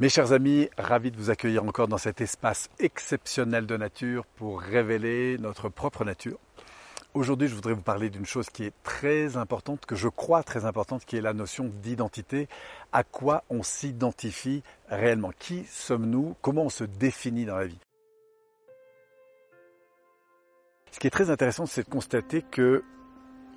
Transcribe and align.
Mes 0.00 0.08
chers 0.08 0.32
amis, 0.32 0.68
ravi 0.76 1.12
de 1.12 1.16
vous 1.16 1.30
accueillir 1.30 1.62
encore 1.62 1.86
dans 1.86 1.98
cet 1.98 2.20
espace 2.20 2.68
exceptionnel 2.80 3.64
de 3.64 3.76
nature 3.76 4.26
pour 4.26 4.60
révéler 4.60 5.38
notre 5.38 5.68
propre 5.68 6.04
nature. 6.04 6.36
Aujourd'hui, 7.14 7.46
je 7.46 7.54
voudrais 7.54 7.74
vous 7.74 7.80
parler 7.80 8.10
d'une 8.10 8.26
chose 8.26 8.50
qui 8.50 8.64
est 8.64 8.74
très 8.82 9.36
importante, 9.36 9.86
que 9.86 9.94
je 9.94 10.08
crois 10.08 10.42
très 10.42 10.64
importante, 10.64 11.04
qui 11.04 11.16
est 11.16 11.20
la 11.20 11.32
notion 11.32 11.70
d'identité. 11.80 12.48
À 12.90 13.04
quoi 13.04 13.44
on 13.50 13.62
s'identifie 13.62 14.64
réellement? 14.88 15.30
Qui 15.38 15.64
sommes-nous? 15.66 16.34
Comment 16.42 16.62
on 16.62 16.70
se 16.70 16.82
définit 16.82 17.44
dans 17.44 17.56
la 17.56 17.66
vie? 17.66 17.78
Ce 20.90 20.98
qui 20.98 21.06
est 21.06 21.10
très 21.10 21.30
intéressant, 21.30 21.66
c'est 21.66 21.84
de 21.84 21.90
constater 21.90 22.42
que 22.42 22.82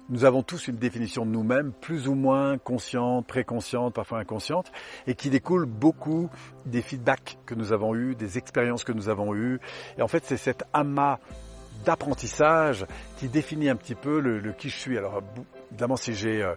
nous 0.10 0.26
avons 0.26 0.44
tous 0.44 0.68
une 0.68 0.78
définition 0.78 1.26
de 1.26 1.32
nous-mêmes, 1.32 1.72
plus 1.72 2.08
ou 2.08 2.16
moins 2.16 2.58
consciente, 2.58 3.28
préconsciente, 3.28 3.94
parfois 3.94 4.20
inconsciente, 4.20 4.72
et 5.06 5.16
qui 5.16 5.30
découle 5.30 5.66
beaucoup 5.66 6.30
des 6.66 6.82
feedbacks 6.82 7.38
que 7.46 7.56
nous 7.56 7.74
avons 7.74 7.96
eus, 7.96 8.16
des 8.16 8.38
expériences 8.38 8.84
que 8.84 8.94
nous 8.94 9.10
avons 9.10 9.36
eues. 9.36 9.60
Et 9.98 10.02
en 10.02 10.08
fait, 10.08 10.24
c'est 10.26 10.38
cet 10.38 10.64
amas 10.74 11.20
d'apprentissage 11.86 12.86
qui 13.18 13.28
définit 13.28 13.70
un 13.70 13.76
petit 13.76 13.96
peu 13.96 14.20
le, 14.20 14.52
qui 14.54 14.70
je 14.70 14.78
suis. 14.78 14.98
Alors 14.98 15.22
évidemment, 15.72 15.98
si 15.98 16.14
j'ai 16.14 16.44
euh, 16.44 16.56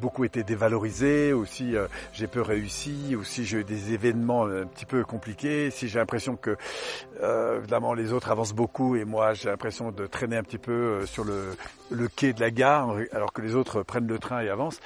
beaucoup 0.00 0.24
été 0.24 0.42
dévalorisé, 0.42 1.32
ou 1.32 1.44
si 1.44 1.76
euh, 1.76 1.86
j'ai 2.12 2.26
peu 2.26 2.42
réussi, 2.42 3.16
ou 3.16 3.24
si 3.24 3.44
j'ai 3.44 3.58
eu 3.58 3.64
des 3.64 3.92
événements 3.92 4.44
un 4.46 4.66
petit 4.66 4.86
peu 4.86 5.04
compliqués, 5.04 5.70
si 5.70 5.88
j'ai 5.88 5.98
l'impression 5.98 6.36
que 6.36 6.56
euh, 7.22 7.58
évidemment 7.58 7.94
les 7.94 8.12
autres 8.12 8.30
avancent 8.30 8.54
beaucoup 8.54 8.96
et 8.96 9.04
moi 9.04 9.34
j'ai 9.34 9.48
l'impression 9.48 9.90
de 9.90 10.06
traîner 10.06 10.36
un 10.36 10.42
petit 10.42 10.58
peu 10.58 11.04
sur 11.06 11.24
le, 11.24 12.08
quai 12.08 12.32
de 12.32 12.40
la 12.40 12.50
gare 12.50 12.96
alors 13.12 13.32
que 13.32 13.42
les 13.42 13.54
autres 13.54 13.82
prennent 13.82 14.06
le 14.06 14.18
train 14.18 14.40
et 14.40 14.48
avancent. 14.48 14.80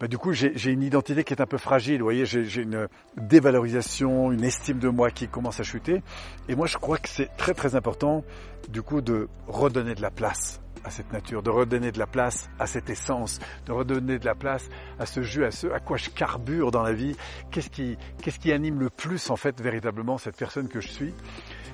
Bah, 0.00 0.08
du 0.08 0.18
coup, 0.18 0.32
j'ai 0.32 0.70
une 0.70 0.82
identité 0.82 1.22
qui 1.22 1.32
est 1.32 1.40
un 1.40 1.46
peu 1.46 1.56
fragile. 1.56 1.98
Vous 1.98 2.04
voyez, 2.04 2.26
j'ai 2.26 2.60
une 2.60 2.88
dévalorisation, 3.16 4.32
une 4.32 4.42
estime 4.42 4.80
de 4.80 4.88
moi 4.88 5.10
qui 5.10 5.28
commence 5.28 5.60
à 5.60 5.62
chuter. 5.62 6.02
Et 6.48 6.56
moi, 6.56 6.66
je 6.66 6.76
crois 6.78 6.98
que 6.98 7.08
c'est 7.08 7.30
très 7.36 7.54
très 7.54 7.76
important, 7.76 8.24
du 8.68 8.82
coup, 8.82 9.00
de 9.00 9.28
redonner 9.46 9.94
de 9.94 10.02
la 10.02 10.10
place 10.10 10.63
à 10.84 10.90
cette 10.90 11.12
nature, 11.12 11.42
de 11.42 11.50
redonner 11.50 11.92
de 11.92 11.98
la 11.98 12.06
place 12.06 12.48
à 12.58 12.66
cette 12.66 12.90
essence, 12.90 13.40
de 13.66 13.72
redonner 13.72 14.18
de 14.18 14.26
la 14.26 14.34
place 14.34 14.68
à 14.98 15.06
ce 15.06 15.22
jus, 15.22 15.44
à 15.44 15.50
ce 15.50 15.66
à 15.68 15.80
quoi 15.80 15.96
je 15.96 16.10
carbure 16.10 16.70
dans 16.70 16.82
la 16.82 16.92
vie. 16.92 17.16
Qu'est-ce 17.50 17.70
qui, 17.70 17.96
qu'est-ce 18.22 18.38
qui 18.38 18.52
anime 18.52 18.80
le 18.80 18.90
plus 18.90 19.30
en 19.30 19.36
fait 19.36 19.60
véritablement 19.60 20.18
cette 20.18 20.36
personne 20.36 20.68
que 20.68 20.80
je 20.80 20.88
suis? 20.88 21.14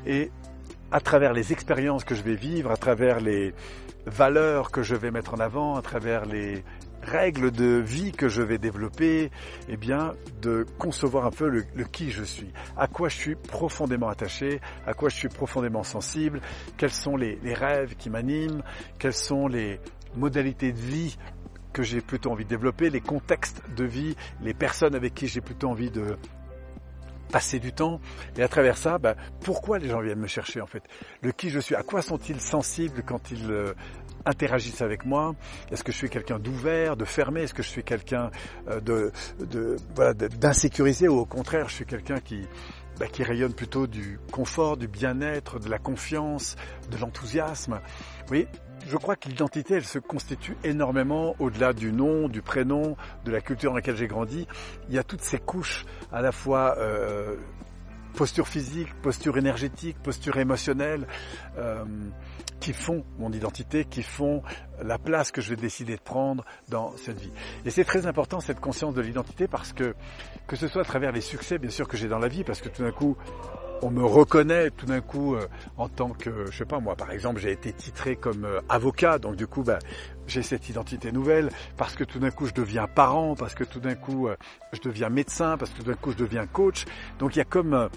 Et 0.06 0.30
à 0.92 1.00
travers 1.00 1.32
les 1.32 1.52
expériences 1.52 2.04
que 2.04 2.14
je 2.14 2.22
vais 2.22 2.34
vivre, 2.34 2.70
à 2.70 2.76
travers 2.76 3.20
les 3.20 3.54
valeurs 4.06 4.70
que 4.70 4.82
je 4.82 4.94
vais 4.94 5.10
mettre 5.10 5.34
en 5.34 5.40
avant, 5.40 5.76
à 5.76 5.82
travers 5.82 6.24
les 6.24 6.64
règles 7.02 7.50
de 7.50 7.82
vie 7.84 8.12
que 8.12 8.28
je 8.28 8.42
vais 8.42 8.58
développer, 8.58 9.30
eh 9.68 9.76
bien, 9.76 10.14
de 10.42 10.66
concevoir 10.78 11.26
un 11.26 11.30
peu 11.30 11.48
le, 11.48 11.84
qui 11.84 12.10
je 12.10 12.22
suis, 12.22 12.52
à 12.76 12.86
quoi 12.86 13.08
je 13.08 13.16
suis 13.16 13.34
profondément 13.34 14.08
attaché, 14.08 14.60
à 14.86 14.94
quoi 14.94 15.08
je 15.08 15.16
suis 15.16 15.28
profondément 15.28 15.82
sensible, 15.82 16.40
quels 16.76 16.92
sont 16.92 17.16
les, 17.16 17.38
les 17.42 17.54
rêves 17.54 17.96
qui 17.96 18.10
m'animent, 18.10 18.62
quelles 18.98 19.14
sont 19.14 19.48
les 19.48 19.80
modalités 20.14 20.72
de 20.72 20.78
vie 20.78 21.16
que 21.72 21.82
j'ai 21.82 22.00
plutôt 22.00 22.32
envie 22.32 22.44
de 22.44 22.50
développer, 22.50 22.90
les 22.90 23.00
contextes 23.00 23.62
de 23.76 23.84
vie, 23.84 24.16
les 24.42 24.54
personnes 24.54 24.94
avec 24.94 25.14
qui 25.14 25.28
j'ai 25.28 25.40
plutôt 25.40 25.68
envie 25.68 25.90
de 25.90 26.16
passer 27.30 27.60
du 27.60 27.72
temps. 27.72 28.00
Et 28.36 28.42
à 28.42 28.48
travers 28.48 28.76
ça, 28.76 28.98
bah, 28.98 29.14
pourquoi 29.44 29.78
les 29.78 29.88
gens 29.88 30.00
viennent 30.00 30.18
me 30.18 30.26
chercher 30.26 30.60
en 30.60 30.66
fait? 30.66 30.82
Le 31.22 31.32
qui 31.32 31.50
je 31.50 31.60
suis, 31.60 31.74
à 31.74 31.82
quoi 31.82 32.02
sont-ils 32.02 32.40
sensibles 32.40 33.02
quand 33.04 33.30
ils 33.30 33.50
euh, 33.50 33.72
interagissent 34.24 34.82
avec 34.82 35.04
moi. 35.04 35.34
Est-ce 35.70 35.84
que 35.84 35.92
je 35.92 35.96
suis 35.96 36.10
quelqu'un 36.10 36.38
d'ouvert, 36.38 36.96
de 36.96 37.04
fermé? 37.04 37.42
Est-ce 37.42 37.54
que 37.54 37.62
je 37.62 37.68
suis 37.68 37.84
quelqu'un 37.84 38.30
euh, 38.68 38.80
de, 38.80 39.12
de, 39.38 39.76
voilà, 39.94 40.14
d'insécurisé? 40.14 41.08
Ou 41.08 41.18
au 41.18 41.26
contraire, 41.26 41.68
je 41.68 41.74
suis 41.74 41.86
quelqu'un 41.86 42.20
qui, 42.20 42.46
bah, 42.98 43.06
qui 43.06 43.22
rayonne 43.22 43.54
plutôt 43.54 43.86
du 43.86 44.18
confort, 44.32 44.76
du 44.76 44.88
bien-être, 44.88 45.58
de 45.58 45.68
la 45.68 45.78
confiance, 45.78 46.56
de 46.90 46.96
l'enthousiasme? 46.98 47.80
Oui, 48.30 48.46
je 48.86 48.96
crois 48.96 49.16
que 49.16 49.28
l'identité, 49.28 49.74
elle 49.74 49.84
se 49.84 49.98
constitue 49.98 50.56
énormément 50.64 51.34
au-delà 51.38 51.72
du 51.72 51.92
nom, 51.92 52.28
du 52.28 52.42
prénom, 52.42 52.96
de 53.24 53.30
la 53.30 53.40
culture 53.40 53.70
dans 53.70 53.76
laquelle 53.76 53.96
j'ai 53.96 54.06
grandi. 54.06 54.46
Il 54.88 54.94
y 54.94 54.98
a 54.98 55.04
toutes 55.04 55.22
ces 55.22 55.38
couches 55.38 55.84
à 56.12 56.22
la 56.22 56.32
fois 56.32 56.76
euh, 56.78 57.36
posture 58.14 58.48
physique, 58.48 58.92
posture 59.02 59.38
énergétique, 59.38 59.96
posture 60.02 60.36
émotionnelle, 60.38 61.06
euh, 61.58 61.84
qui 62.60 62.72
font 62.72 63.04
mon 63.18 63.32
identité, 63.32 63.84
qui 63.84 64.02
font 64.02 64.42
la 64.82 64.98
place 64.98 65.32
que 65.32 65.40
je 65.40 65.50
vais 65.50 65.56
décider 65.56 65.96
de 65.96 66.00
prendre 66.02 66.44
dans 66.68 66.94
cette 66.96 67.20
vie. 67.20 67.32
Et 67.64 67.70
c'est 67.70 67.84
très 67.84 68.06
important 68.06 68.40
cette 68.40 68.60
conscience 68.60 68.94
de 68.94 69.00
l'identité 69.00 69.48
parce 69.48 69.72
que 69.72 69.94
que 70.46 70.56
ce 70.56 70.68
soit 70.68 70.82
à 70.82 70.84
travers 70.84 71.12
les 71.12 71.20
succès 71.20 71.58
bien 71.58 71.70
sûr 71.70 71.88
que 71.88 71.96
j'ai 71.96 72.08
dans 72.08 72.18
la 72.18 72.28
vie, 72.28 72.44
parce 72.44 72.60
que 72.60 72.68
tout 72.68 72.82
d'un 72.82 72.92
coup 72.92 73.16
on 73.82 73.90
me 73.90 74.04
reconnaît 74.04 74.70
tout 74.70 74.86
d'un 74.86 75.00
coup 75.00 75.34
euh, 75.34 75.46
en 75.76 75.88
tant 75.88 76.10
que, 76.10 76.46
je 76.50 76.56
sais 76.56 76.64
pas 76.64 76.80
moi, 76.80 76.96
par 76.96 77.10
exemple, 77.10 77.40
j'ai 77.40 77.52
été 77.52 77.72
titré 77.72 78.16
comme 78.16 78.44
euh, 78.44 78.60
avocat, 78.68 79.18
donc 79.18 79.36
du 79.36 79.46
coup, 79.46 79.62
bah, 79.62 79.78
j'ai 80.26 80.42
cette 80.42 80.68
identité 80.68 81.12
nouvelle, 81.12 81.50
parce 81.76 81.94
que 81.94 82.04
tout 82.04 82.18
d'un 82.18 82.30
coup, 82.30 82.46
je 82.46 82.54
deviens 82.54 82.86
parent, 82.86 83.34
parce 83.34 83.54
que 83.54 83.64
tout 83.64 83.80
d'un 83.80 83.94
coup, 83.94 84.28
euh, 84.28 84.36
je 84.72 84.80
deviens 84.80 85.08
médecin, 85.08 85.56
parce 85.56 85.70
que 85.70 85.78
tout 85.78 85.90
d'un 85.90 85.94
coup, 85.94 86.12
je 86.12 86.18
deviens 86.18 86.46
coach. 86.46 86.84
Donc 87.18 87.36
il 87.36 87.38
y 87.38 87.42
a 87.42 87.44
comme 87.46 87.88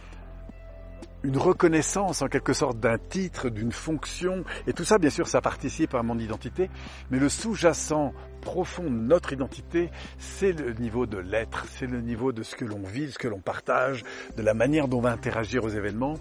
une 1.24 1.38
reconnaissance 1.38 2.22
en 2.22 2.28
quelque 2.28 2.54
sorte 2.54 2.80
d'un 2.80 2.98
titre, 2.98 3.50
d'une 3.50 3.72
fonction, 3.72 4.44
et 4.68 4.74
tout 4.74 4.84
ça 4.84 4.98
bien 4.98 5.10
sûr 5.10 5.28
ça 5.28 5.42
participe 5.42 5.96
à 5.96 6.04
mon 6.04 6.20
identité, 6.20 6.70
mais 7.12 7.20
le 7.20 7.30
sous-jacent 7.30 8.14
profond 8.42 8.84
de 8.84 8.90
notre 8.90 9.32
identité, 9.34 9.90
c'est 10.18 10.52
le 10.52 10.74
niveau 10.74 11.06
de 11.06 11.18
l'être, 11.18 11.66
c'est 11.70 11.88
le 11.88 12.02
niveau 12.02 12.34
de 12.34 12.44
ce 12.44 12.56
que 12.56 12.66
l'on 12.66 12.84
vit, 12.84 13.12
ce 13.12 13.18
que 13.18 13.30
l'on 13.30 13.40
partage, 13.40 14.04
de 14.36 14.44
la 14.44 14.54
manière 14.54 14.88
dont 14.88 14.98
on 14.98 15.02
va 15.02 15.12
interagir 15.12 15.64
aux 15.64 15.70
événements. 15.70 16.16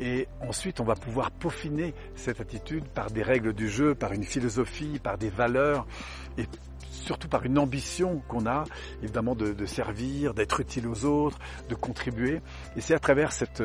Et 0.00 0.26
ensuite, 0.40 0.80
on 0.80 0.84
va 0.84 0.96
pouvoir 0.96 1.30
peaufiner 1.30 1.94
cette 2.16 2.40
attitude 2.40 2.84
par 2.84 3.10
des 3.10 3.22
règles 3.22 3.52
du 3.52 3.68
jeu, 3.68 3.94
par 3.94 4.12
une 4.12 4.24
philosophie, 4.24 4.98
par 5.02 5.18
des 5.18 5.30
valeurs, 5.30 5.86
et 6.36 6.46
surtout 6.94 7.28
par 7.28 7.44
une 7.44 7.58
ambition 7.58 8.22
qu'on 8.28 8.46
a, 8.46 8.64
évidemment, 9.02 9.34
de, 9.34 9.66
servir, 9.66 10.34
d'être 10.34 10.60
utile 10.60 10.86
aux 10.86 11.04
autres, 11.04 11.38
de 11.68 11.74
contribuer. 11.74 12.40
Et 12.76 12.80
c'est 12.80 12.94
à 12.94 12.98
travers 12.98 13.32
cette, 13.32 13.62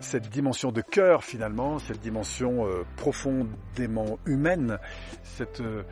cette 0.00 0.28
dimension 0.28 0.72
de 0.72 0.80
cœur, 0.80 1.24
finalement, 1.24 1.78
cette 1.78 2.00
dimension 2.00 2.66
euh, 2.66 2.84
profondément 2.96 4.18
humaine, 4.26 4.78
cette 5.22 5.60
euh, 5.60 5.82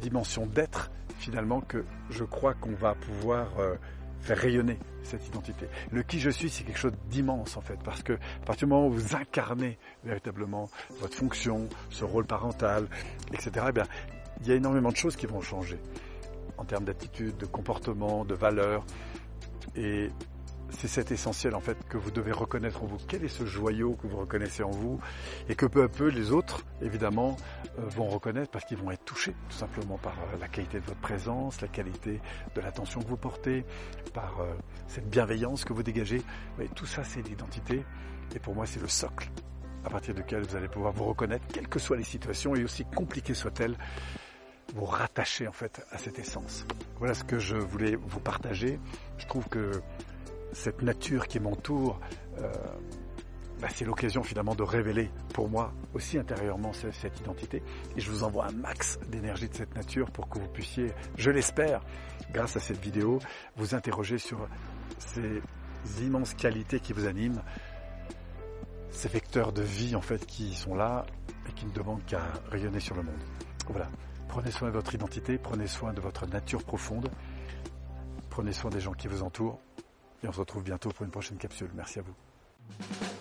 dimension 0.00 0.46
d'être, 0.46 0.90
finalement, 1.18 1.60
que 1.60 1.84
je 2.10 2.24
crois 2.24 2.54
qu'on 2.54 2.74
va 2.74 2.94
pouvoir 2.94 3.58
euh, 3.58 3.76
faire 4.20 4.38
rayonner 4.38 4.78
cette 5.02 5.26
identité. 5.26 5.66
Le 5.90 6.02
qui 6.02 6.20
je 6.20 6.30
suis, 6.30 6.48
c'est 6.48 6.64
quelque 6.64 6.78
chose 6.78 6.92
d'immense 7.10 7.56
en 7.56 7.60
fait, 7.60 7.78
parce 7.84 8.02
que 8.02 8.14
à 8.14 8.44
partir 8.46 8.66
du 8.68 8.72
moment 8.72 8.86
où 8.86 8.92
vous 8.92 9.16
incarnez 9.16 9.78
véritablement 10.04 10.70
votre 11.00 11.16
fonction, 11.16 11.68
ce 11.90 12.04
rôle 12.04 12.24
parental, 12.24 12.86
etc., 13.32 13.66
il 14.40 14.48
y 14.48 14.52
a 14.52 14.54
énormément 14.54 14.90
de 14.90 14.96
choses 14.96 15.16
qui 15.16 15.26
vont 15.26 15.40
changer 15.40 15.78
en 16.58 16.64
termes 16.64 16.84
d'attitude, 16.84 17.36
de 17.36 17.46
comportement, 17.46 18.24
de 18.24 18.34
valeur. 18.34 18.84
Et 19.76 20.10
c'est 20.70 20.88
cet 20.88 21.10
essentiel 21.12 21.54
en 21.54 21.60
fait 21.60 21.76
que 21.88 21.96
vous 21.96 22.10
devez 22.10 22.32
reconnaître 22.32 22.82
en 22.82 22.86
vous. 22.86 22.98
Quel 23.08 23.24
est 23.24 23.28
ce 23.28 23.44
joyau 23.44 23.94
que 23.94 24.06
vous 24.06 24.18
reconnaissez 24.18 24.62
en 24.62 24.70
vous 24.70 25.00
et 25.48 25.54
que 25.54 25.66
peu 25.66 25.82
à 25.82 25.88
peu 25.88 26.08
les 26.08 26.32
autres, 26.32 26.64
évidemment, 26.80 27.36
euh, 27.78 27.82
vont 27.88 28.08
reconnaître 28.08 28.50
parce 28.50 28.64
qu'ils 28.64 28.78
vont 28.78 28.90
être 28.90 29.04
touchés 29.04 29.34
tout 29.48 29.56
simplement 29.56 29.98
par 29.98 30.12
euh, 30.12 30.38
la 30.40 30.48
qualité 30.48 30.80
de 30.80 30.84
votre 30.84 31.00
présence, 31.00 31.60
la 31.60 31.68
qualité 31.68 32.20
de 32.54 32.60
l'attention 32.60 33.00
que 33.00 33.08
vous 33.08 33.16
portez, 33.16 33.64
par 34.12 34.40
euh, 34.40 34.52
cette 34.88 35.08
bienveillance 35.08 35.64
que 35.64 35.72
vous 35.72 35.82
dégagez. 35.82 36.22
tout 36.74 36.86
ça, 36.86 37.04
c'est 37.04 37.22
l'identité 37.22 37.84
et 38.34 38.38
pour 38.38 38.54
moi, 38.54 38.66
c'est 38.66 38.80
le 38.80 38.88
socle 38.88 39.30
à 39.84 39.90
partir 39.90 40.14
duquel 40.14 40.42
vous 40.42 40.56
allez 40.56 40.68
pouvoir 40.68 40.92
vous 40.92 41.04
reconnaître, 41.04 41.44
quelles 41.52 41.68
que 41.68 41.78
soient 41.78 41.96
les 41.96 42.04
situations 42.04 42.54
et 42.54 42.64
aussi 42.64 42.84
compliquées 42.84 43.34
soient-elles 43.34 43.76
vous 44.74 44.84
rattacher 44.84 45.48
en 45.48 45.52
fait 45.52 45.84
à 45.90 45.98
cette 45.98 46.18
essence. 46.18 46.66
Voilà 46.98 47.14
ce 47.14 47.24
que 47.24 47.38
je 47.38 47.56
voulais 47.56 47.96
vous 47.96 48.20
partager. 48.20 48.78
Je 49.18 49.26
trouve 49.26 49.48
que 49.48 49.82
cette 50.52 50.82
nature 50.82 51.26
qui 51.26 51.40
m'entoure, 51.40 52.00
euh, 52.38 52.52
bah, 53.60 53.68
c'est 53.74 53.84
l'occasion 53.84 54.22
finalement 54.22 54.54
de 54.54 54.62
révéler 54.62 55.10
pour 55.34 55.48
moi 55.48 55.72
aussi 55.94 56.18
intérieurement 56.18 56.72
cette 56.72 57.20
identité. 57.20 57.62
Et 57.96 58.00
je 58.00 58.10
vous 58.10 58.24
envoie 58.24 58.46
un 58.46 58.52
max 58.52 58.98
d'énergie 59.08 59.48
de 59.48 59.54
cette 59.54 59.74
nature 59.74 60.10
pour 60.10 60.28
que 60.28 60.38
vous 60.38 60.48
puissiez, 60.48 60.92
je 61.16 61.30
l'espère, 61.30 61.82
grâce 62.32 62.56
à 62.56 62.60
cette 62.60 62.80
vidéo, 62.80 63.18
vous 63.56 63.74
interroger 63.74 64.18
sur 64.18 64.48
ces 64.98 65.42
immenses 66.02 66.34
qualités 66.34 66.80
qui 66.80 66.92
vous 66.92 67.06
animent, 67.06 67.42
ces 68.92 69.08
vecteurs 69.08 69.52
de 69.52 69.62
vie 69.62 69.96
en 69.96 70.00
fait 70.00 70.24
qui 70.26 70.54
sont 70.54 70.74
là 70.74 71.04
et 71.48 71.52
qui 71.52 71.66
ne 71.66 71.72
demandent 71.72 72.04
qu'à 72.04 72.22
rayonner 72.50 72.80
sur 72.80 72.94
le 72.94 73.02
monde. 73.02 73.20
Voilà. 73.68 73.88
Prenez 74.28 74.50
soin 74.50 74.68
de 74.68 74.72
votre 74.74 74.94
identité, 74.94 75.38
prenez 75.38 75.66
soin 75.66 75.92
de 75.92 76.00
votre 76.00 76.26
nature 76.26 76.62
profonde, 76.64 77.10
prenez 78.30 78.52
soin 78.52 78.70
des 78.70 78.80
gens 78.80 78.92
qui 78.92 79.08
vous 79.08 79.22
entourent 79.22 79.60
et 80.22 80.28
on 80.28 80.32
se 80.32 80.40
retrouve 80.40 80.62
bientôt 80.62 80.90
pour 80.90 81.04
une 81.04 81.10
prochaine 81.10 81.36
capsule. 81.36 81.70
Merci 81.74 81.98
à 81.98 82.02
vous. 82.02 83.11